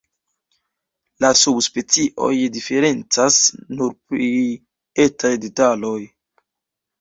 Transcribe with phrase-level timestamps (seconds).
[1.25, 3.37] La subspecioj diferencas
[3.75, 4.31] nur pri
[5.05, 5.97] etaj detaloj.